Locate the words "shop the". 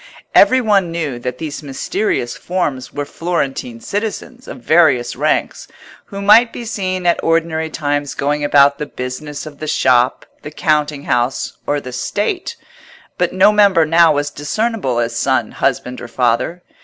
9.67-10.49